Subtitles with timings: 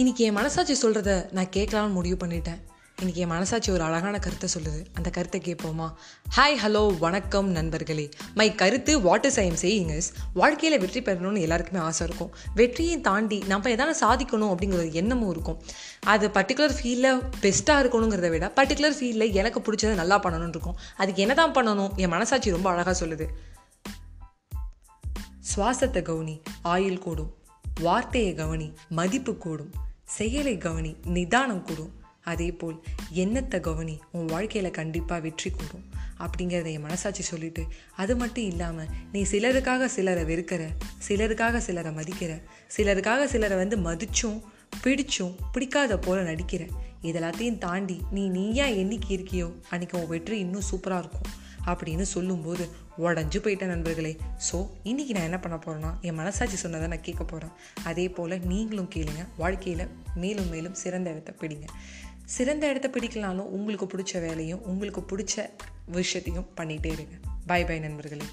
[0.00, 2.60] இன்றைக்கி என் மனசாட்சி சொல்கிறத நான் கேட்கலாம்னு முடிவு பண்ணிட்டேன்.
[3.00, 4.80] இன்றைக்கி என் மனசாட்சி ஒரு அழகான கருத்தை சொல்லுது.
[4.98, 5.88] அந்த கருத்தை கேட்போமா?
[6.36, 8.06] ஹாய் ஹலோ வணக்கம் நண்பர்களே.
[8.38, 10.08] மை கருத்து what is I saying is
[10.40, 12.30] வாழ்க்கையில் வெற்றி பெறணும்னு எல்லாருக்குமே ஆசை இருக்கும்.
[12.60, 15.58] வெற்றியை தாண்டி நம்ம எதாவது சாதிக்கணும் அப்படிங்கிற ஒரு எண்ணமும் இருக்கும்.
[16.14, 20.78] அது பர்டிகுலர் ஃபீல்டில் பெஸ்ட்டாக இருக்கணுங்கிறத விட பர்டிகுலர் ஃபீல்டில் எனக்கு பிடிச்சதை நல்லா பண்ணணும்னு இருக்கும்.
[20.96, 21.92] அதுக்கு என்ன தான் பண்ணணும்?
[22.04, 23.28] என் மனசாட்சி ரொம்ப அழகாக சொல்லுது.
[25.52, 26.38] சுவாசத்தை கவனி
[26.76, 27.30] ஆயுள் கூடும்.
[27.86, 29.70] வார்த்தையை கவனி மதிப்பு கூடும்.
[30.16, 31.92] செயலை கவனி நிதானம் கூடும்
[32.22, 32.76] அதே போல்
[33.22, 35.84] எண்ணத்தை கவனி உன் வாழ்க்கையில் கண்டிப்பாக வெற்றி கூடும்.
[36.24, 37.62] அப்படிங்கிறத என் மனசாட்சி சொல்லிட்டு
[37.96, 40.62] அது மட்டும் இல்லாமல் நீ சிலருக்காக சிலரை வெறுக்கிற
[41.08, 42.32] சிலருக்காக சிலரை மதிக்கிற
[42.76, 44.38] சிலருக்காக சிலரை வந்து மதிச்சும்
[44.84, 46.62] பிடிச்சும் பிடிக்காத போல நடிக்கிற.
[47.02, 51.30] இதெல்லாத்தையும் தாண்டி நீ நீயா என்னைக்கு இருக்கியோ அன்றைக்கி உன் வெற்றி இன்னும் சூப்பராக இருக்கும்.
[51.66, 54.16] அப்படின்னு சொல்லும்போது உடஞ்சு போயிட்டேன் நண்பர்களே.
[54.52, 57.52] ஸோ இன்றைக்கி நான் என்ன பண்ண போகிறேன்னா என் மனசாட்சி சொன்னதை நான் கேட்க போகிறேன்
[57.84, 59.26] அதே போல் நீங்களும் கேளுங்க.
[59.36, 61.64] வாழ்க்கையில் மேலும் மேலும் சிறந்த இடத்த பிடிங்க.
[62.24, 65.50] சிறந்த இடத்த பிடிக்கலாலும் உங்களுக்கு பிடிச்ச வேலையும் உங்களுக்கு பிடிச்ச
[65.86, 67.14] விஷயத்தையும் பண்ணிகிட்டே இருங்க.
[67.46, 68.24] பை பை நண்பர்களே.